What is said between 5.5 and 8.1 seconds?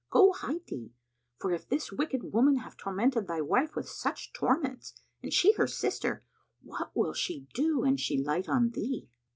her sister, what will she do, an